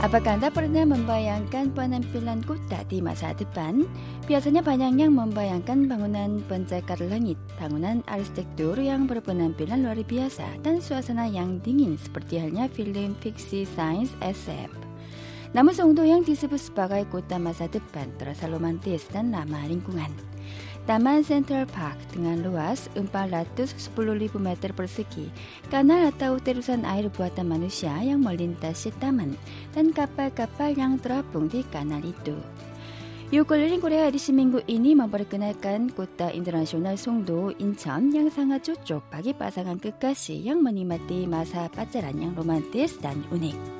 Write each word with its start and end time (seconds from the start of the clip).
Apakah 0.00 0.40
Anda 0.40 0.48
pernah 0.48 0.88
membayangkan 0.88 1.76
penampilan 1.76 2.40
kota 2.48 2.80
di 2.88 3.04
masa 3.04 3.36
depan? 3.36 3.84
Biasanya 4.24 4.64
banyak 4.64 4.96
yang 4.96 5.12
membayangkan 5.12 5.92
bangunan 5.92 6.40
pencakar 6.48 6.96
langit, 7.04 7.36
bangunan 7.60 8.00
arsitektur 8.08 8.80
yang 8.80 9.04
berpenampilan 9.04 9.84
luar 9.84 10.00
biasa, 10.00 10.64
dan 10.64 10.80
suasana 10.80 11.28
yang 11.28 11.60
dingin 11.60 12.00
seperti 12.00 12.40
halnya 12.40 12.64
film 12.72 13.12
fiksi 13.20 13.68
sains 13.68 14.16
SF. 14.24 14.72
Namun 15.52 15.76
Songdo 15.76 16.00
yang 16.00 16.24
disebut 16.24 16.72
sebagai 16.72 17.04
kota 17.12 17.36
masa 17.36 17.68
depan 17.68 18.08
terasa 18.16 18.48
romantis 18.48 19.04
dan 19.12 19.36
ramah 19.36 19.68
lingkungan. 19.68 20.29
Taman 20.88 21.20
Central 21.20 21.68
Park 21.68 21.96
dengan 22.16 22.40
luas 22.40 22.88
410.000 22.96 23.92
meter 24.40 24.70
persegi, 24.72 25.28
kanal 25.68 26.08
atau 26.08 26.40
terusan 26.40 26.88
air 26.88 27.12
buatan 27.12 27.52
manusia 27.52 27.92
yang 28.00 28.24
melintasi 28.24 28.90
taman, 28.96 29.36
dan 29.76 29.92
kapal-kapal 29.92 30.72
yang 30.72 30.96
terapung 30.96 31.52
di 31.52 31.60
kanal 31.68 32.00
itu. 32.00 32.34
Yuk 33.30 33.46
keliling 33.46 33.78
Korea 33.78 34.10
di 34.10 34.18
seminggu 34.18 34.58
ini 34.66 34.98
memperkenalkan 34.98 35.94
kota 35.94 36.34
internasional 36.34 36.98
Songdo, 36.98 37.54
Incheon 37.62 38.10
yang 38.10 38.26
sangat 38.26 38.66
cocok 38.66 39.06
bagi 39.06 39.30
pasangan 39.30 39.78
kekasih 39.78 40.50
yang 40.50 40.66
menikmati 40.66 41.30
masa 41.30 41.70
pacaran 41.70 42.18
yang 42.18 42.34
romantis 42.34 42.98
dan 42.98 43.22
unik. 43.30 43.79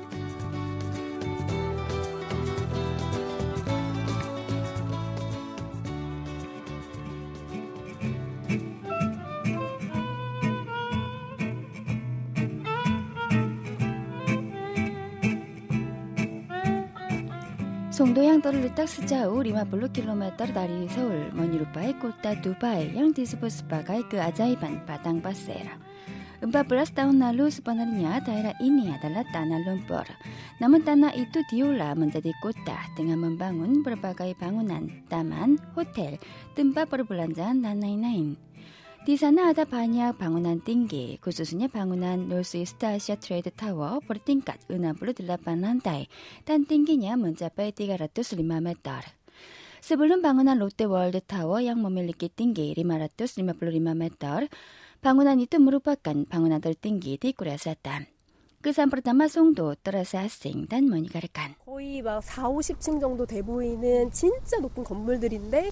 yang 18.01 18.41
terletak 18.41 18.89
sejauh 18.89 19.45
50 19.45 19.93
km 19.93 20.33
dari 20.49 20.89
Seoul 20.89 21.29
menyerupai 21.37 21.93
kota 22.01 22.33
Dubai 22.33 22.89
yang 22.97 23.13
disebut 23.13 23.53
sebagai 23.53 24.01
keajaiban 24.09 24.81
padang 24.89 25.21
pasir. 25.21 25.69
14 26.41 26.97
tahun 26.97 27.21
lalu 27.21 27.53
sebenarnya 27.53 28.25
daerah 28.25 28.57
ini 28.57 28.89
adalah 28.89 29.21
tanah 29.29 29.61
lumpur. 29.69 30.09
Namun 30.57 30.81
tanah 30.81 31.13
itu 31.13 31.45
diolah 31.53 31.93
menjadi 31.93 32.33
kota 32.41 32.89
dengan 32.97 33.21
membangun 33.21 33.85
berbagai 33.85 34.33
bangunan, 34.41 34.89
taman, 35.05 35.61
hotel, 35.77 36.17
tempat 36.57 36.89
perbelanjaan 36.89 37.61
dan 37.61 37.85
lain-lain. 37.85 38.33
Di 39.01 39.17
sana 39.17 39.49
ada 39.49 39.65
banyak 39.65 40.13
bangunan 40.13 40.61
tinggi, 40.61 41.17
khususnya 41.17 41.73
bangunan 41.73 42.21
Northeast 42.29 42.77
Asia 42.85 43.17
Trade 43.17 43.49
Tower 43.49 43.97
bertingkat 44.05 44.61
68 44.69 45.25
lantai 45.57 46.05
dan 46.45 46.69
tingginya 46.69 47.17
mencapai 47.17 47.73
305 47.73 48.37
meter. 48.61 49.01
Sebelum 49.81 50.21
bangunan 50.21 50.53
Lotte 50.53 50.85
World 50.85 51.17
Tower 51.25 51.65
yang 51.65 51.81
memiliki 51.81 52.29
tinggi 52.29 52.77
555 52.77 53.41
meter, 53.97 54.45
bangunan 55.01 55.37
itu 55.41 55.57
merupakan 55.57 56.21
bangunan 56.29 56.61
tertinggi 56.61 57.17
di 57.17 57.33
Korea 57.33 57.57
Selatan. 57.57 58.20
Kesan 58.64 58.90
pertama 58.90 59.30
송도 59.30 59.78
terasa 59.78 60.26
asing 60.26 60.66
dan 60.66 60.90
menyegarkan. 60.90 61.54
거의 61.62 62.02
막 62.02 62.18
4, 62.18 62.50
50층 62.50 62.98
정도 62.98 63.26
돼 63.26 63.42
보이는 63.42 64.10
진짜 64.10 64.58
높은 64.58 64.82
건물들인데 64.82 65.70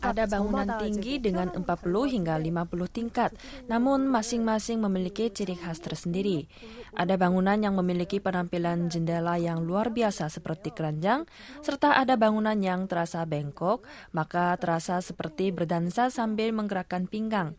ada 0.00 0.30
bangunan 0.30 0.78
tinggi 0.78 1.18
dengan 1.18 1.50
40 1.50 1.66
hingga 2.06 2.38
50 2.38 2.86
tingkat, 2.92 3.30
namun 3.66 4.06
masing-masing 4.06 4.78
memiliki 4.78 5.32
ciri 5.32 5.58
khas 5.58 5.82
tersendiri. 5.82 6.46
Ada 6.94 7.18
bangunan 7.18 7.58
yang 7.58 7.74
memiliki 7.74 8.22
penampilan 8.22 8.92
jendela 8.92 9.40
yang 9.40 9.64
luar 9.64 9.90
biasa 9.90 10.28
seperti 10.30 10.70
keranjang, 10.70 11.26
serta 11.64 11.98
ada 11.98 12.14
bangunan 12.14 12.54
yang 12.60 12.86
terasa 12.86 13.24
bengkok, 13.26 13.82
maka 14.14 14.54
terasa 14.60 15.00
seperti 15.02 15.50
berdansa 15.50 16.12
sambil 16.12 16.54
menggerakkan 16.54 17.10
pinggang. 17.10 17.58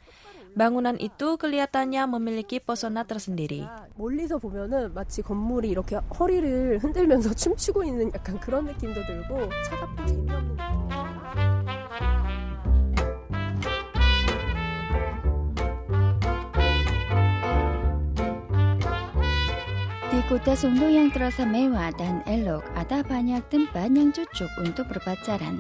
Bangunan 0.57 0.97
itu 0.99 1.37
kelihatannya 1.37 2.07
memiliki 2.09 2.61
pesona 2.61 3.05
tersendiri. 3.05 3.67
멀리서 3.97 4.39
보면은 4.39 4.95
마치 4.95 5.23
건물이 5.23 5.69
이렇게 5.71 5.97
허리를 5.97 6.79
흔들면서 6.79 7.35
춤추고 7.35 7.85
있는 7.85 8.11
약간 8.15 8.39
그런 8.41 8.65
느낌도 8.65 9.05
들고 9.05 9.49
차갑고 9.65 10.07
재미없는 10.07 10.88
kota 20.29 20.53
Songdo 20.53 20.93
yang 20.93 21.09
terasa 21.09 21.49
mewah 21.49 21.89
dan 21.97 22.21
elok, 22.29 22.61
ada 22.77 23.01
banyak 23.01 23.41
tempat 23.49 23.89
yang 23.89 24.13
cocok 24.13 24.61
untuk 24.61 24.85
berpacaran. 24.85 25.57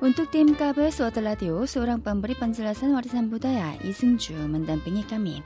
Untuk 0.00 0.32
tim 0.32 0.56
KBS 0.56 1.04
Radio, 1.20 1.68
seorang 1.68 2.00
pemberi 2.00 2.32
penjelasan 2.32 2.96
warisan 2.96 3.28
budaya 3.28 3.76
Isengju 3.84 4.32
mendampingi 4.48 5.04
kami. 5.04 5.44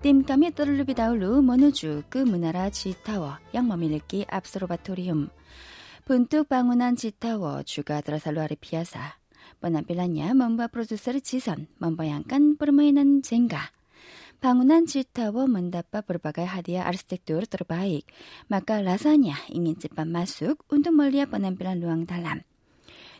Tim 0.00 0.24
kami 0.24 0.48
terlebih 0.48 0.96
dahulu 0.96 1.44
menuju 1.44 2.08
ke 2.08 2.24
Menara 2.24 2.72
G-Tower 2.72 3.36
yang 3.52 3.68
memiliki 3.68 4.24
observatorium. 4.32 5.28
Bentuk 6.08 6.48
bangunan 6.48 6.96
G-Tower 6.96 7.68
juga 7.68 8.00
terasa 8.00 8.32
luar 8.32 8.48
biasa. 8.56 9.20
Penampilannya 9.60 10.32
membuat 10.32 10.72
produser 10.72 11.20
Jisan 11.20 11.68
membayangkan 11.84 12.56
permainan 12.56 13.20
jengga. 13.20 13.75
Bangunan 14.46 14.86
Citawo 14.86 15.50
mendapat 15.50 16.06
berbagai 16.06 16.46
hadiah 16.46 16.86
arsitektur 16.86 17.50
terbaik, 17.50 18.06
maka 18.46 18.78
rasanya 18.78 19.42
ingin 19.50 19.74
cepat 19.74 20.06
masuk 20.06 20.62
untuk 20.70 20.94
melihat 20.94 21.34
penampilan 21.34 21.82
ruang 21.82 22.06
dalam. 22.06 22.46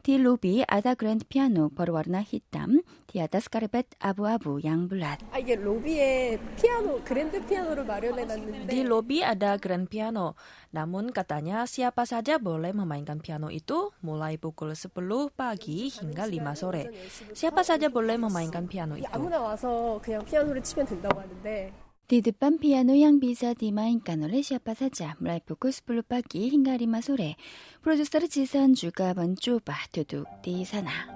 Di 0.05 0.17
lobi 0.17 0.65
ada 0.65 0.97
grand 0.97 1.23
piano 1.27 1.69
berwarna 1.69 2.25
hitam, 2.25 2.81
di 3.11 3.19
atas 3.19 3.51
karpet 3.51 3.85
abu-abu 3.99 4.57
yang 4.61 4.87
bulat. 4.87 5.19
아, 5.31 5.37
이게 5.37 5.55
로비에 5.55 6.39
피아노, 6.57 7.03
그랜드 7.03 7.43
피아노를 7.45 7.85
마련해놨는데. 7.85 8.71
Di 8.71 8.81
lobi 8.87 9.21
ada 9.21 9.59
grand 9.61 9.91
piano, 9.91 10.33
namun 10.71 11.11
katanya 11.11 11.67
siapa 11.67 12.07
saja 12.07 12.39
boleh 12.39 12.71
memainkan 12.71 13.19
piano 13.19 13.51
itu 13.51 13.91
mulai 14.01 14.39
pukul 14.39 14.73
10 14.73 14.95
pagi 15.35 15.91
hingga 15.91 16.25
5 16.25 16.55
sore. 16.55 16.89
Siapa 17.35 17.61
saja 17.61 17.91
boleh 17.91 18.17
memainkan 18.17 18.65
piano 18.65 18.95
itu. 18.97 19.09
아무나 19.11 19.39
와서 19.41 19.99
그냥 20.01 20.23
피아노를 20.25 20.63
치면 20.63 20.85
된다고 20.87 21.19
하는데. 21.19 21.71
디드밤 22.08 22.58
피아노 22.58 22.96
향비사 22.96 23.52
디마인 23.54 24.00
까노레 24.00 24.40
시아파사자 24.40 25.16
라이프 25.18 25.56
코스플루 25.56 26.02
빠기 26.02 26.46
힝가리마 26.46 27.00
소레 27.00 27.34
프로듀서르 27.82 28.28
지산 28.28 28.74
주가 28.74 29.12
번쪼바 29.12 29.74
두둑 29.90 30.28
디사나. 30.40 31.15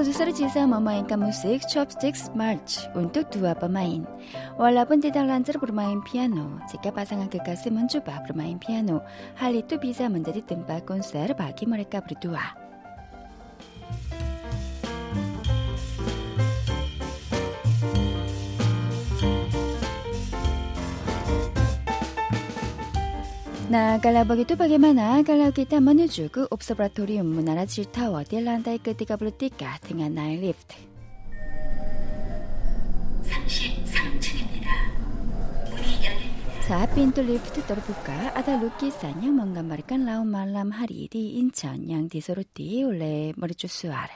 Produser 0.00 0.32
Jisa 0.32 0.64
memainkan 0.64 1.20
musik 1.20 1.60
Chopsticks 1.68 2.32
March 2.32 2.88
untuk 2.96 3.28
dua 3.36 3.52
pemain. 3.52 4.00
Walaupun 4.56 4.96
tidak 4.96 5.28
lancar 5.28 5.60
bermain 5.60 6.00
piano, 6.00 6.56
jika 6.72 6.88
pasangan 6.88 7.28
kekasih 7.28 7.68
mencoba 7.68 8.24
bermain 8.24 8.56
piano, 8.56 9.04
hal 9.36 9.52
itu 9.52 9.76
bisa 9.76 10.08
menjadi 10.08 10.40
tempat 10.40 10.88
konser 10.88 11.36
bagi 11.36 11.68
mereka 11.68 12.00
berdua. 12.00 12.59
Nah, 23.70 24.02
kalau 24.02 24.26
begitu 24.26 24.58
bagaimana 24.58 25.22
kalau 25.22 25.54
kita 25.54 25.78
menuju 25.78 26.26
ke 26.34 26.42
Observatorium 26.50 27.22
Menara 27.22 27.62
Tower 27.70 28.26
di 28.26 28.42
lantai 28.42 28.82
ke-33 28.82 29.86
dengan 29.86 30.10
naik 30.10 30.38
lift? 30.42 30.68
Saat 36.66 36.90
pintu 36.98 37.22
lift 37.22 37.54
terbuka, 37.62 38.34
ada 38.34 38.58
lukisan 38.58 39.22
yang 39.22 39.38
menggambarkan 39.38 40.02
laut 40.02 40.26
malam 40.26 40.74
hari 40.74 41.06
di 41.06 41.38
Incheon 41.38 41.86
yang 41.86 42.10
disoroti 42.10 42.82
oleh 42.82 43.38
mercusuar. 43.38 44.10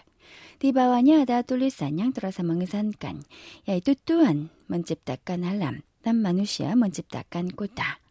Di 0.58 0.74
bawahnya 0.74 1.22
ada 1.22 1.46
tulisan 1.46 1.94
yang 1.94 2.10
terasa 2.10 2.42
mengesankan, 2.42 3.22
yaitu 3.70 3.94
Tuhan 3.94 4.50
menciptakan 4.66 5.46
alam 5.46 5.86
dan 6.02 6.18
manusia 6.18 6.74
menciptakan 6.74 7.54
kota. 7.54 8.02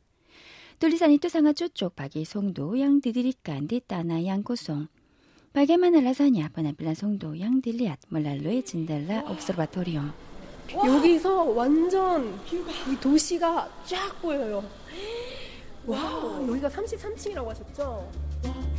뚫리산이 0.84 1.20
뚜상아 1.20 1.54
쪼쪽 1.54 1.96
박이 1.96 2.26
송도 2.26 2.78
양디디릿간디 2.78 3.84
따나 3.88 4.26
양고송 4.26 4.90
박에만 5.54 5.96
알라사냐 5.96 6.50
바나빌란 6.50 6.94
송도 6.94 7.40
양딜리앗 7.40 8.00
몰랄로의 8.10 8.66
진달라 8.66 9.22
옵서바토리움 9.22 10.12
여기서 10.86 11.44
완전 11.46 12.38
이 12.92 13.00
도시가 13.00 13.84
쫙 13.86 14.22
보여요. 14.22 14.62
와 15.86 16.38
여기가 16.50 16.68
33층이라고 16.68 17.46
하셨죠? 17.46 18.12
와. 18.44 18.73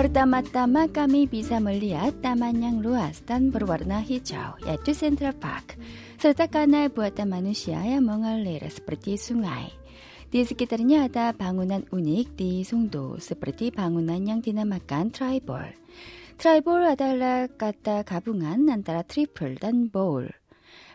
Pertama-tama 0.00 0.88
kami 0.88 1.28
bisa 1.28 1.60
melihat 1.60 2.16
taman 2.24 2.56
yang 2.56 2.80
luas 2.80 3.20
dan 3.28 3.52
berwarna 3.52 4.00
hijau, 4.00 4.56
yaitu 4.64 4.96
Central 4.96 5.36
Park, 5.36 5.76
serta 6.16 6.48
kanal 6.48 6.88
buatan 6.88 7.28
manusia 7.28 7.84
yang 7.84 8.08
mengalir 8.08 8.64
seperti 8.72 9.20
sungai. 9.20 9.68
Di 10.32 10.40
sekitarnya 10.48 11.04
ada 11.04 11.36
bangunan 11.36 11.84
unik 11.92 12.32
di 12.32 12.64
Songdo, 12.64 13.20
seperti 13.20 13.76
bangunan 13.76 14.16
yang 14.16 14.40
dinamakan 14.40 15.12
tribal. 15.12 15.68
Tribal 16.40 16.96
adalah 16.96 17.52
kata 17.52 18.00
gabungan 18.00 18.72
antara 18.72 19.04
triple 19.04 19.60
dan 19.60 19.92
bowl. 19.92 20.24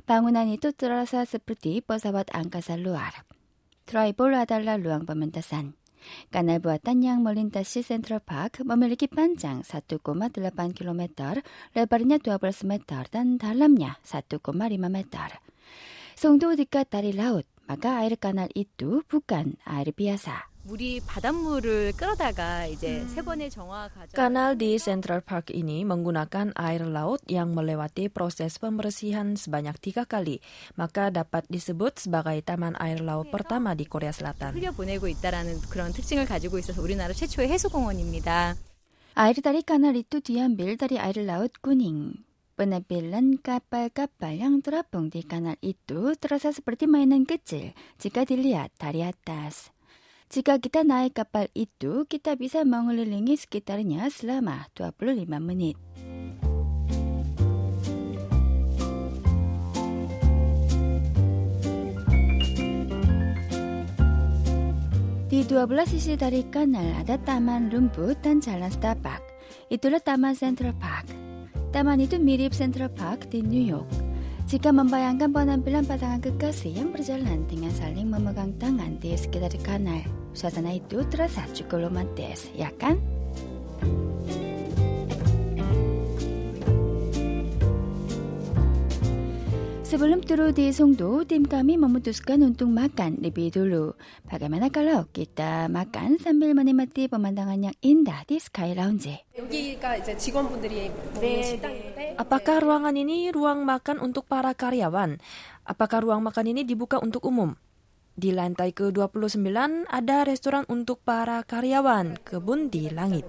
Bangunan 0.09 0.49
itu 0.49 0.73
terasa 0.73 1.29
seperti 1.29 1.85
pesawat 1.85 2.33
angkasa 2.33 2.73
luar. 2.73 3.21
Tribal 3.85 4.33
adalah 4.33 4.81
ruang 4.81 5.05
pementasan. 5.05 5.84
Kanal 6.31 6.63
buatan 6.63 7.03
yang 7.03 7.21
melintasi 7.21 7.83
Central 7.83 8.23
Park 8.23 8.63
memiliki 8.63 9.05
panjang 9.11 9.61
1,8 9.61 10.01
km, 10.73 11.01
lebarnya 11.75 12.17
12 12.23 12.63
meter, 12.65 13.03
dan 13.11 13.37
dalamnya 13.37 13.99
1,5 14.01 14.39
meter. 14.89 15.29
Songdo 16.15 16.55
dekat 16.55 16.87
dari 16.87 17.11
laut, 17.11 17.43
maka 17.67 17.99
air 17.99 18.15
kanal 18.15 18.47
itu 18.55 19.03
bukan 19.11 19.59
air 19.67 19.91
biasa. 19.91 20.54
Kanal 24.17 24.57
di 24.57 24.81
Central 24.81 25.21
Park 25.21 25.53
ini 25.53 25.85
menggunakan 25.85 26.57
air 26.57 26.89
laut 26.89 27.21
yang 27.29 27.53
melewati 27.53 28.09
proses 28.09 28.57
pembersihan 28.57 29.37
sebanyak 29.37 29.77
tiga 29.77 30.09
kali, 30.09 30.41
maka 30.73 31.13
dapat 31.13 31.45
disebut 31.53 32.09
sebagai 32.09 32.41
taman 32.41 32.73
air 32.81 32.97
laut 33.05 33.29
pertama 33.29 33.77
di 33.77 33.85
Korea 33.85 34.09
Selatan. 34.09 34.57
Air 39.13 39.37
dari 39.45 39.61
kanal 39.61 39.93
itu 39.93 40.17
diambil 40.17 40.81
dari 40.81 40.97
air 40.97 41.21
laut 41.21 41.61
kuning. 41.61 42.25
Penapilan 42.57 43.37
kapal-kapal 43.37 44.33
yang 44.33 44.65
terapung 44.65 45.13
di 45.13 45.21
kanal 45.21 45.61
itu 45.61 46.17
terasa 46.17 46.49
seperti 46.49 46.89
mainan 46.89 47.29
kecil 47.29 47.77
jika 48.01 48.25
dilihat 48.25 48.73
dari 48.81 49.05
atas. 49.05 49.74
Jika 50.25 50.57
kita 50.57 50.81
naik 50.81 51.21
kapal 51.21 51.53
itu, 51.53 52.09
kita 52.09 52.33
bisa 52.33 52.65
mengelilingi 52.65 53.37
sekitarnya 53.37 54.09
selama 54.09 54.65
25 54.73 55.37
menit. 55.37 55.77
Di 65.35 65.43
12 65.43 65.91
sisi 65.91 66.15
dari 66.15 66.47
kanal 66.47 66.95
ada 66.95 67.19
taman 67.19 67.67
rumput 67.67 68.23
dan 68.23 68.39
jalan 68.39 68.71
setapak. 68.71 69.19
Itulah 69.67 69.99
Taman 69.99 70.31
Central 70.31 70.71
Park. 70.79 71.11
Taman 71.75 71.99
itu 71.99 72.15
mirip 72.15 72.55
Central 72.55 72.87
Park 72.87 73.27
di 73.27 73.43
New 73.43 73.59
York. 73.59 74.04
Jika 74.54 74.74
membayangkan 74.74 75.30
penampilan 75.30 75.86
pasangan 75.86 76.18
kekasih 76.18 76.74
yang 76.82 76.90
berjalan 76.90 77.46
dengan 77.46 77.70
saling 77.70 78.10
memegang 78.10 78.50
tangan 78.58 78.98
di 78.98 79.14
sekitar 79.14 79.54
kanal, 79.62 80.02
suasana 80.34 80.74
itu 80.74 81.06
terasa 81.06 81.46
cukup 81.54 81.86
romantis, 81.86 82.50
ya 82.58 82.74
kan? 82.74 82.98
Sebelum 89.90 90.22
turun 90.22 90.54
di 90.54 90.70
Songdo, 90.70 91.26
tim 91.26 91.42
kami 91.42 91.74
memutuskan 91.74 92.46
untuk 92.46 92.70
makan 92.70 93.18
lebih 93.26 93.50
dulu. 93.50 93.98
Bagaimana 94.22 94.70
kalau 94.70 95.10
kita 95.10 95.66
makan 95.66 96.14
sambil 96.14 96.54
menikmati 96.54 97.10
pemandangan 97.10 97.58
yang 97.58 97.76
indah 97.82 98.22
di 98.22 98.38
Sky 98.38 98.78
Lounge? 98.78 99.26
여기가 99.34 99.96
이제 99.96 100.16
직원분들이 100.16 100.90
먹는 100.94 101.42
식당인데 101.42 101.83
Apakah 102.15 102.63
ruangan 102.63 102.95
ini 102.95 103.27
ruang 103.27 103.67
makan 103.67 103.99
untuk 103.99 104.23
para 104.23 104.55
karyawan? 104.55 105.19
Apakah 105.67 105.99
ruang 105.99 106.23
makan 106.23 106.55
ini 106.55 106.63
dibuka 106.63 106.95
untuk 106.95 107.27
umum? 107.27 107.59
Di 108.15 108.31
lantai 108.31 108.71
ke-29 108.71 109.43
ada 109.91 110.23
restoran 110.23 110.63
untuk 110.71 111.03
para 111.03 111.43
karyawan, 111.43 112.15
kebun 112.23 112.71
di 112.71 112.87
langit. 112.87 113.27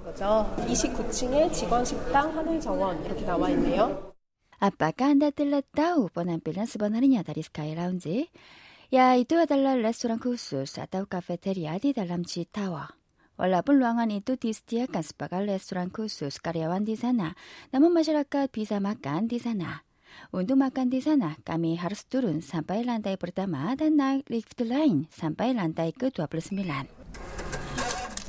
Apakah 4.63 5.09
Anda 5.11 5.29
telah 5.35 5.67
tahu 5.67 6.07
penampilan 6.15 6.71
sebenarnya 6.71 7.27
dari 7.27 7.43
Sky 7.43 7.75
Lounge? 7.75 8.31
Ya, 8.95 9.19
itu 9.19 9.35
adalah 9.35 9.75
restoran 9.75 10.23
khusus 10.23 10.79
atau 10.79 11.11
kafeteria 11.11 11.75
di 11.83 11.91
dalam 11.91 12.23
Citawa. 12.23 13.06
Walaupun 13.42 13.82
ruangan 13.82 14.14
itu 14.14 14.38
disediakan 14.38 15.02
sebagai 15.02 15.42
restoran 15.50 15.90
khusus 15.90 16.38
karyawan 16.38 16.86
di 16.86 16.94
sana, 16.94 17.34
namun 17.74 17.90
masyarakat 17.90 18.54
bisa 18.54 18.78
makan 18.78 19.26
di 19.26 19.42
sana. 19.42 19.82
Untuk 20.30 20.60
makan 20.60 20.92
di 20.92 21.00
sana, 21.02 21.40
kami 21.42 21.80
harus 21.80 22.06
turun 22.06 22.44
sampai 22.46 22.84
lantai 22.86 23.18
pertama 23.18 23.74
dan 23.74 23.98
naik 23.98 24.30
lift 24.30 24.60
lain 24.62 25.10
sampai 25.10 25.56
lantai 25.56 25.96
ke-29. 25.96 26.62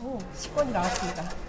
오, 0.02 0.18
식권이 0.34 0.72
나왔습니다. 0.72 1.45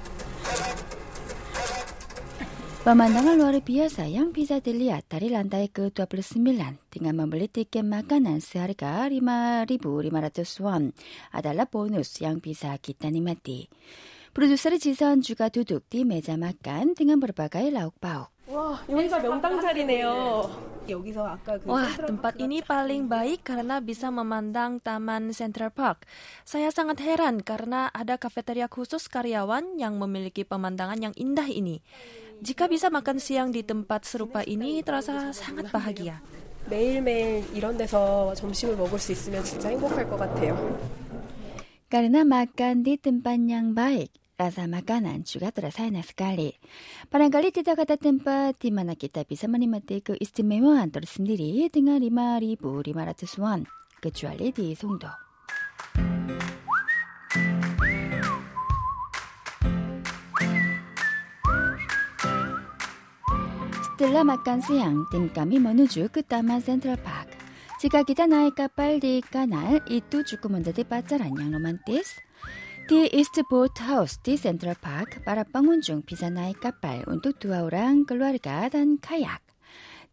Pemandangan 2.83 3.39
luar 3.39 3.63
biasa 3.63 4.11
yang 4.11 4.35
bisa 4.35 4.59
dilihat 4.59 5.07
dari 5.07 5.31
lantai 5.31 5.71
ke-29 5.71 6.43
dengan 6.91 7.13
membeli 7.15 7.47
tiket 7.47 7.87
makanan 7.87 8.43
seharga 8.43 9.07
5.500 9.07 9.71
won 10.59 10.91
adalah 11.31 11.63
bonus 11.71 12.19
yang 12.19 12.43
bisa 12.43 12.75
kita 12.83 13.07
nikmati. 13.07 13.71
Produser 14.35 14.75
Ji선 14.75 15.23
juga 15.23 15.47
duduk 15.47 15.87
di 15.87 16.03
meja 16.03 16.35
makan 16.35 16.91
dengan 16.91 17.23
berbagai 17.23 17.71
lauk 17.71 17.95
pauk. 18.03 18.33
와, 18.51 18.75
여기가 18.89 19.19
명당 19.19 19.61
자리네요. 19.61 20.73
여기서 20.89 21.25
아까 21.25 21.57
그 21.57 21.71
Wah, 21.71 21.87
센트럴 21.95 22.07
tempat 22.11 22.35
파크가 22.35 22.43
ini 22.43 22.59
paling 22.59 23.07
baik 23.07 23.47
karena 23.47 23.79
bisa 23.79 24.11
memandang 24.11 24.83
Taman 24.83 25.31
Central 25.31 25.71
Park. 25.71 26.03
Saya 26.43 26.67
sangat 26.75 26.99
heran 26.99 27.39
karena 27.39 27.87
ada 27.95 28.19
kafeteria 28.19 28.67
khusus 28.67 29.07
karyawan 29.07 29.79
yang 29.79 29.95
memiliki 29.95 30.43
pemandangan 30.43 30.99
yang 30.99 31.15
indah 31.15 31.47
ini. 31.47 31.79
Jika 32.43 32.67
bisa 32.67 32.91
makan 32.91 33.17
siang 33.23 33.49
di 33.55 33.63
tempat 33.63 34.03
serupa 34.03 34.43
ini, 34.43 34.83
terasa 34.83 35.31
sangat 35.31 35.71
bahagia. 35.71 36.19
매일매일 36.69 37.43
이런 37.53 37.75
데서 37.77 38.33
점심을 38.35 38.77
먹을 38.77 38.99
수 38.99 39.11
있으면 39.11 39.43
진짜 39.43 39.69
행복할 39.69 40.07
것 40.07 40.17
같아요. 40.17 40.55
Karena 41.91 42.25
makan 42.25 42.81
di 42.81 42.97
tempat 42.97 43.37
yang 43.45 43.75
baik, 43.77 44.09
rasa 44.39 44.65
makanan 44.65 45.27
juga 45.27 45.53
terasa 45.53 45.85
enak 45.85 46.09
sekali. 46.09 46.55
Barangkali 47.11 47.53
tidak 47.53 47.85
ada 47.85 47.99
tempat 47.99 48.57
di 48.57 48.73
mana 48.73 48.97
kita 48.97 49.27
bisa 49.27 49.45
menikmati 49.45 50.01
keistimewaan 50.01 50.89
tersendiri 50.89 51.69
dengan 51.69 52.01
5.500 52.01 53.43
won, 53.43 53.61
kecuali 54.01 54.49
di 54.49 54.73
Songdo. 54.73 55.11
de 63.98 64.06
la 64.06 64.20
macanciang, 64.20 65.06
띵까미 65.10 65.58
머누주 65.58 66.08
끝다만 66.12 66.60
센트럴파크. 66.60 67.36
지각이다 67.80 68.26
나이까 68.26 68.68
빨리까 68.68 69.46
날 69.46 69.80
이뚜 69.88 70.24
죽고 70.24 70.48
먼저 70.48 70.72
대 70.72 70.84
빠짜란 70.84 71.36
양 71.40 71.50
로만티스. 71.50 72.20
디 72.88 73.10
이스트 73.12 73.42
보트 73.42 73.82
하우스 73.82 74.18
디 74.18 74.36
센트럴 74.36 74.76
파크 74.80 75.20
빠라빵운 75.22 75.80
중 75.80 76.02
비자 76.02 76.30
나이 76.30 76.52
까빨 76.54 77.04
운뚝 77.08 77.40
두아우랑 77.40 78.06
글루아르가 78.06 78.68
단 78.70 78.98
카약 79.02 79.42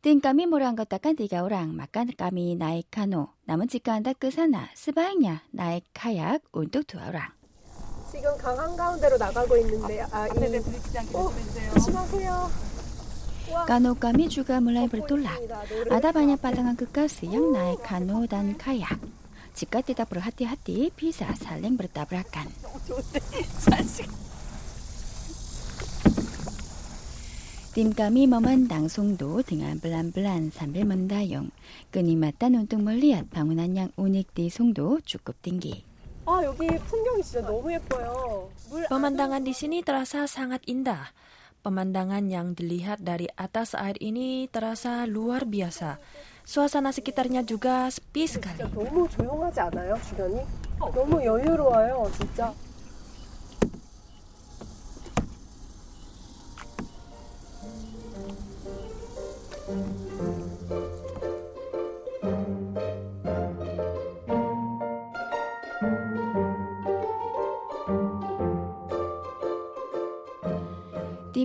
띵까미 0.01 0.47
모란 0.47 0.75
것다까 0.75 1.13
디가우랑 1.13 1.75
막간까미 1.75 2.55
나이 2.55 2.83
카노 2.91 3.29
남은 3.45 3.69
직가한다 3.69 4.13
끄사나 4.13 4.67
스바이냐 4.75 5.43
나이 5.51 5.81
카약 5.93 6.41
운뚝 6.51 6.85
두아우랑 6.87 7.29
지금 8.11 8.37
강한 8.37 8.75
가운데로 8.75 9.17
나가고 9.17 9.57
있는데요. 9.57 10.05
아, 10.11 10.23
아, 10.23 10.27
네, 10.33 10.49
네, 10.49 10.59
들키지 10.59 10.99
않게 10.99 11.17
어, 11.17 11.31
조심하세요. 11.73 12.74
Kano 13.45 13.93
kami 13.93 14.25
juga 14.31 14.57
mulai 14.57 14.89
bertolak. 14.89 15.37
Ada 15.93 16.09
banyak 16.09 16.41
pasangan 16.41 16.73
kekasih 16.73 17.29
yang 17.29 17.53
naik 17.53 17.85
kano 17.85 18.25
dan 18.25 18.57
kayak. 18.57 18.97
Jika 19.55 19.79
tidak 19.85 20.11
berhati-hati, 20.11 20.91
bisa 20.91 21.31
saling 21.39 21.79
bertabrakan. 21.79 22.51
Tim 27.75 27.91
kami 27.91 28.23
memandang 28.23 28.87
Songdo 28.87 29.43
dengan 29.43 29.75
pelan-pelan 29.83 30.47
sambil 30.55 30.87
mendayung. 30.87 31.51
Kenimatan 31.91 32.55
untuk 32.63 32.79
melihat 32.79 33.27
bangunan 33.27 33.67
yang 33.67 33.91
unik 33.99 34.27
di 34.31 34.47
Songdo 34.47 35.03
cukup 35.03 35.35
tinggi. 35.43 35.83
Pemandangan 38.87 39.43
di 39.43 39.53
sini 39.53 39.83
terasa 39.83 40.23
sangat 40.25 40.63
indah. 40.65 41.11
Pemandangan 41.65 42.29
yang 42.29 42.53
dilihat 42.53 43.01
dari 43.01 43.25
atas 43.33 43.73
air 43.73 43.97
ini 43.97 44.45
terasa 44.53 45.09
luar 45.09 45.49
biasa. 45.49 45.97
Suasana 46.45 46.93
sekitarnya 46.93 47.41
juga 47.41 47.89
sepi 47.89 48.29
sekali. 48.29 48.61
Thank 59.65 59.99
you. 59.99 60.04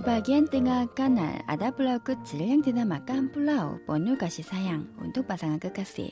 Di 0.00 0.02
bagian 0.02 0.44
tengah 0.48 0.82
kanal 0.94 1.34
ada 1.46 1.68
pulau 1.70 1.98
kecil 2.02 2.42
yang 2.42 2.62
dinamakan 2.64 3.30
Pulau 3.30 3.78
Penuh 3.86 4.16
Kasih 4.18 4.42
Sayang 4.42 4.88
untuk 4.98 5.26
pasangan 5.28 5.60
kekasih. 5.62 6.10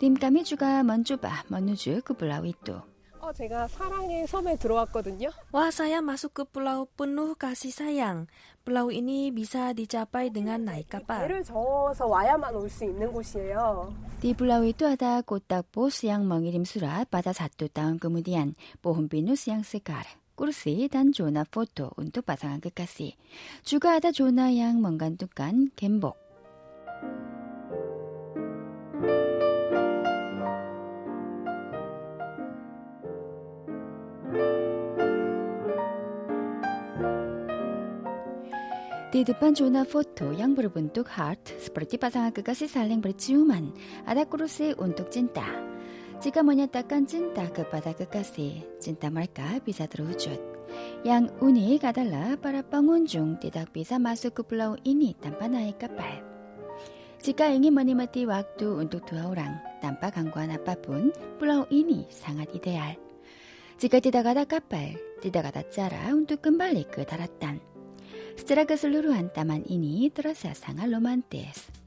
Tim 0.00 0.16
kami 0.18 0.42
juga 0.42 0.82
mencoba 0.82 1.44
menuju 1.46 2.02
ke 2.02 2.12
pulau 2.16 2.42
itu. 2.42 2.80
어, 3.22 3.32
제가 3.32 3.68
사랑의 3.68 4.26
섬에 4.26 4.56
들어왔거든요. 4.58 5.30
Wah, 5.54 5.70
saya 5.70 6.02
masuk 6.02 6.34
ke 6.34 6.42
pulau 6.42 6.90
penuh 6.98 7.38
kasih 7.38 7.70
sayang. 7.70 8.26
Pulau 8.66 8.90
ini 8.90 9.30
bisa 9.30 9.70
dicapai 9.70 10.34
dengan 10.34 10.66
naik 10.66 10.90
kapal. 10.90 11.30
배를 11.30 11.44
저어서 11.46 12.10
와야만 12.10 12.50
올 12.58 12.66
수 12.66 12.82
있는 12.82 13.14
곳이에요. 13.14 13.94
Di 14.18 14.34
pulau 14.34 14.66
itu 14.66 14.90
ada 14.90 15.22
kotak 15.22 15.70
pos 15.70 16.02
yang 16.02 16.26
mengirim 16.26 16.66
surat 16.66 17.06
pada 17.06 17.30
satu 17.30 17.70
tahun 17.70 18.02
kemudian, 18.02 18.58
pohon 18.82 19.06
pinus 19.06 19.46
yang 19.46 19.62
segar, 19.62 20.18
kursi 20.37 20.85
dan 20.85 21.09
zona 21.09 21.41
foto 21.49 21.97
untuk 21.97 22.21
pasangan 22.21 22.61
kekasih. 22.61 23.17
Juga 23.65 23.97
ada 23.97 24.13
zona 24.13 24.53
yang 24.53 24.77
menggantungkan 24.77 25.73
gembok. 25.73 26.27
Di 39.07 39.25
depan 39.25 39.57
zona 39.57 39.81
foto 39.81 40.29
yang 40.29 40.53
berbentuk 40.53 41.09
heart, 41.09 41.57
seperti 41.57 41.97
pasangan 41.97 42.29
kekasih 42.29 42.69
saling 42.69 43.01
berciuman, 43.01 43.73
ada 44.05 44.29
kursi 44.29 44.77
untuk 44.77 45.09
cinta. 45.09 45.66
Jika 46.17 46.41
menyatakan 46.41 47.05
cinta 47.05 47.45
kepada 47.53 47.93
kekasih, 47.93 48.81
cinta 48.81 49.13
mereka 49.13 49.61
bisa 49.61 49.85
terwujud. 49.85 50.41
Yang 51.05 51.29
unik 51.45 51.81
adalah 51.85 52.33
para 52.41 52.65
pengunjung 52.65 53.37
tidak 53.37 53.69
bisa 53.69 54.01
masuk 54.01 54.33
ke 54.33 54.41
pulau 54.41 54.73
ini 54.81 55.13
tanpa 55.21 55.45
naik 55.45 55.77
kapal. 55.77 56.25
Jika 57.21 57.53
ingin 57.53 57.69
menikmati 57.69 58.25
waktu 58.25 58.65
untuk 58.65 59.05
dua 59.05 59.29
orang 59.29 59.61
tanpa 59.77 60.09
gangguan 60.09 60.49
apa 60.49 60.73
pun, 60.81 61.13
pulau 61.37 61.69
ini 61.69 62.09
sangat 62.09 62.49
ideal. 62.49 62.97
Jika 63.77 64.01
tidak 64.01 64.25
ada 64.25 64.49
kapal, 64.49 64.97
tidak 65.21 65.53
ada 65.53 65.61
cara 65.69 66.17
untuk 66.17 66.41
kembali 66.41 66.89
ke 66.89 67.05
daratan. 67.05 67.61
Secara 68.33 68.65
keseluruhan 68.65 69.29
taman 69.29 69.61
ini 69.69 70.09
terasa 70.09 70.57
sangat 70.57 70.89
romantis. 70.89 71.86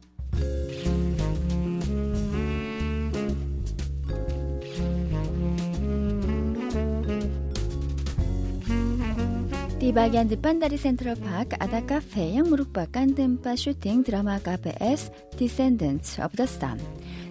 Di 9.81 9.97
bagian 9.97 10.29
depan 10.29 10.61
dari 10.61 10.77
Central 10.77 11.17
Park 11.17 11.57
ada 11.57 11.81
kafe 11.81 12.37
yang 12.37 12.53
merupakan 12.53 13.09
tempat 13.09 13.57
syuting 13.57 14.05
drama 14.05 14.37
KBS 14.37 15.09
Descendants 15.41 16.21
of 16.21 16.37
the 16.37 16.45
Sun. 16.45 16.77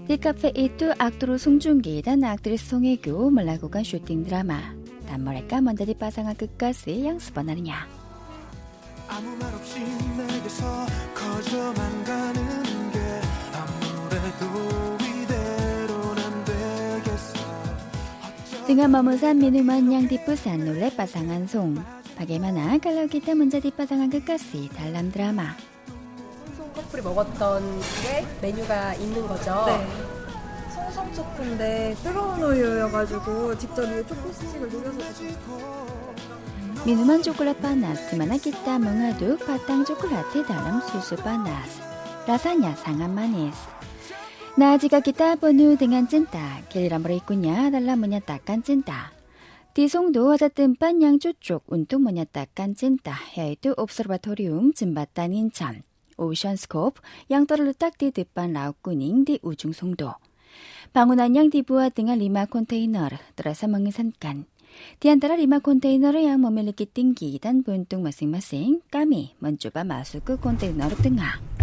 Di 0.09 0.17
kafe 0.17 0.49
itu 0.57 0.89
aktor 0.97 1.37
Song 1.37 1.61
Joong-ki 1.61 2.01
dan 2.01 2.25
aktris 2.25 2.65
Song 2.65 2.89
Hye-kyo 2.89 3.29
melakukan 3.29 3.85
syuting 3.85 4.25
drama 4.25 4.73
dan 5.05 5.21
mereka 5.21 5.61
menjadi 5.61 5.93
pasangan 5.93 6.33
kekasih 6.33 7.13
yang 7.13 7.21
sebenarnya. 7.21 7.85
아무 9.09 9.29
말 9.37 9.53
없이 9.53 9.81
내게서 10.17 10.65
커져만 11.13 11.77
가는 12.01 12.41
게 12.89 12.97
아무래도 13.53 14.45
이 15.05 15.09
바게마나 22.19 22.77
깔라우기타 22.79 23.33
문자 23.33 23.61
뒷바탕한 23.61 24.09
그 24.09 24.19
끝까지 24.19 24.67
달람 24.75 25.09
드라마 25.09 25.55
송송 26.57 26.73
커플이 26.73 27.01
먹었던 27.01 27.79
게 28.03 28.27
메뉴가 28.41 28.95
있는 28.95 29.25
거죠? 29.25 29.63
네. 29.67 29.87
송송 30.75 31.13
초코인데 31.13 31.95
뜨거운 32.03 32.43
우유여가지고 32.43 33.57
직접 33.57 33.83
위에 33.89 34.05
초코 34.05 34.33
스틱을 34.33 34.69
녹여서 34.69 34.99
미누만 36.85 37.23
초콜릿 37.23 37.61
바나스 37.61 38.15
마나키타 38.15 38.79
멍아둑 38.79 39.45
바탕 39.47 39.85
초콜릿 39.85 40.45
다람 40.45 40.81
수수 40.81 41.15
바나스 41.15 41.79
라사냐 42.27 42.75
상한 42.75 43.15
마네스 43.15 43.57
나지가 44.57 44.99
기타 44.99 45.35
번우 45.35 45.77
등한 45.77 46.09
찐따 46.09 46.63
길이란 46.67 47.01
버리 47.01 47.15
있구냐 47.15 47.69
달라 47.69 47.95
문야 47.95 48.19
딱간 48.19 48.61
찐따 48.61 49.18
Songdo 49.87 50.33
ada 50.33 50.51
tempat 50.51 50.97
yang 50.97 51.21
cocok 51.21 51.63
untuk 51.69 52.03
menyatakan 52.03 52.75
cinta, 52.75 53.15
yaitu 53.37 53.71
Observatorium 53.77 54.75
Jembatan 54.75 55.31
Incheon, 55.31 55.87
Ocean 56.19 56.59
Scope 56.59 56.99
yang 57.31 57.47
terletak 57.47 57.95
di 57.95 58.11
depan 58.11 58.51
Laut 58.51 58.75
Kuning 58.83 59.23
di 59.23 59.39
ujung 59.39 59.71
Songdo. 59.71 60.17
Bangunan 60.89 61.29
yang 61.29 61.47
dibuat 61.47 61.93
dengan 61.93 62.17
lima 62.17 62.49
kontainer 62.49 63.21
terasa 63.37 63.69
mengesankan. 63.69 64.49
Di 64.97 65.13
antara 65.13 65.37
lima 65.37 65.61
kontainer 65.61 66.17
yang 66.17 66.41
memiliki 66.41 66.89
tinggi 66.89 67.37
dan 67.37 67.61
bentuk 67.61 68.01
masing-masing, 68.01 68.81
kami 68.89 69.37
mencoba 69.37 69.85
masuk 69.85 70.25
ke 70.25 70.33
kontainer 70.41 70.89
tengah. 70.99 71.58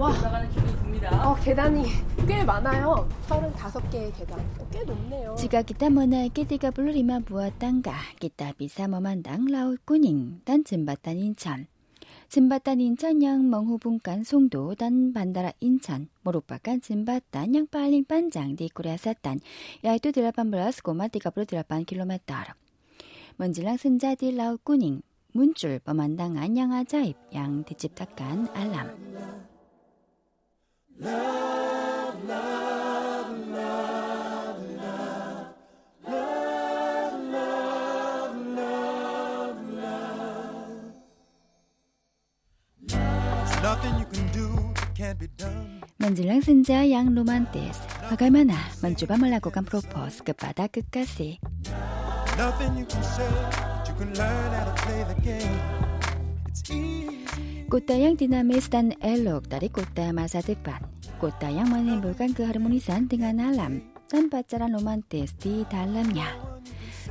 와. 0.00 0.08
올라가는 0.08 0.50
길이 0.50 0.66
듭니다. 0.76 1.30
어, 1.30 1.34
계단이 1.36 1.84
꽤 2.26 2.42
많아요. 2.42 3.06
35개의 3.28 4.16
계단. 4.16 4.40
어, 4.58 4.66
꽤 4.72 4.82
높네요. 4.82 5.34
지가 5.34 5.60
기타 5.60 5.90
머나 5.90 6.26
깨디가 6.28 6.70
블루리마 6.70 7.20
무엇단가. 7.28 7.92
기타 8.18 8.52
비사 8.52 8.88
머만당 8.88 9.44
라올 9.44 9.76
꾸닝. 9.84 10.40
단 10.46 10.64
진바단 10.64 11.18
인천. 11.18 11.66
진바단 12.30 12.80
인천 12.80 13.22
양 13.22 13.50
멍후분간 13.50 14.24
송도. 14.24 14.76
단 14.76 15.12
반다라 15.12 15.52
인천. 15.60 16.08
모로빠간 16.22 16.80
진바단 16.80 17.54
양 17.54 17.66
빨링 17.66 18.04
반장. 18.06 18.56
디꾸레 18.56 18.92
아사단 18.92 19.40
야이도 19.84 20.12
드라반 20.12 20.50
브라스 20.50 20.82
고마 20.82 21.08
디가브로 21.08 21.44
드라반 21.44 21.84
킬로메타르 21.84 22.54
먼질랑 23.36 23.76
승자디 23.76 24.34
라우 24.34 24.56
꾸닝. 24.64 25.02
문줄 25.34 25.80
범한당 25.80 26.38
안양아자입. 26.38 27.16
양 27.34 27.64
디집 27.64 27.94
닦간 27.94 28.48
알람. 28.54 29.49
Menjelang 46.00 46.44
senja 46.44 46.84
yang 46.84 47.16
romantis, 47.16 47.80
bagaimana 48.12 48.60
mencoba 48.84 49.16
melakukan 49.16 49.64
propose 49.64 50.20
kepada 50.20 50.68
kekasih? 50.68 51.40
Nothing 52.36 52.76
you 52.76 52.84
can 52.84 53.00
say 53.00 53.24
that 53.24 53.88
you 53.88 53.96
can 53.96 54.12
learn 54.20 54.50
how 54.52 54.68
to 54.68 54.74
play 54.84 55.00
the 55.08 55.16
game. 55.24 55.60
It's 56.44 56.60
easy 56.68 57.19
Kota 57.70 57.94
yang 57.94 58.18
dinamis 58.18 58.66
dan 58.66 58.98
elok 58.98 59.46
dari 59.46 59.70
kota 59.70 60.10
masa 60.10 60.42
depan. 60.42 60.82
Kota 61.22 61.46
yang 61.46 61.70
menimbulkan 61.70 62.34
keharmonisan 62.34 63.06
dengan 63.06 63.38
alam 63.38 63.78
dan 64.10 64.26
pacaran 64.26 64.74
romantis 64.74 65.30
di 65.38 65.62
dalamnya. 65.70 66.26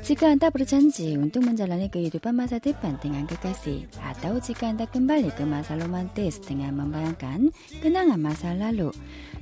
Jika 0.04 0.36
Anda 0.36 0.51
berjanji 0.51 1.16
untuk 1.16 1.48
menjalani 1.48 1.88
kehidupan 1.88 2.36
masa 2.36 2.60
depan 2.60 3.00
dengan 3.00 3.24
kekasih, 3.24 3.88
atau 4.04 4.36
jika 4.44 4.68
Anda 4.68 4.84
kembali 4.84 5.32
ke 5.32 5.48
masa 5.48 5.80
romantis 5.80 6.44
dengan 6.44 6.75
membayangkan 6.75 7.56
kenangan 7.80 8.20
masa 8.20 8.51
lalu, 8.51 8.92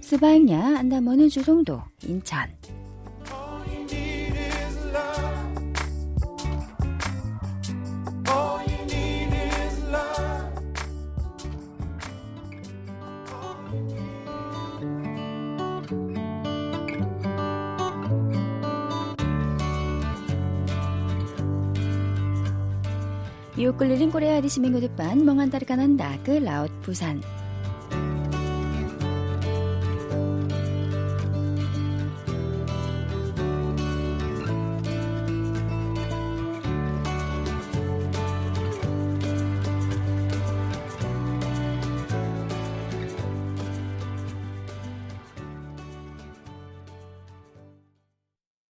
sebaiknya 0.06 0.78
Anda 0.78 1.02
menuju 1.02 1.42
Songdo, 1.42 1.82
Incheon. 2.06 2.54
이웃 23.58 23.76
끌리는 23.76 24.12
코레아 24.12 24.40
디시맹고드반 24.42 25.26
멍한다르가난다 25.26 26.20
그 26.24 26.32
라웃 26.32 26.70
부산. 26.82 27.22